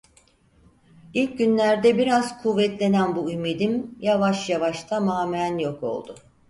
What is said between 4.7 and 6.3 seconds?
tamamen yok oldu.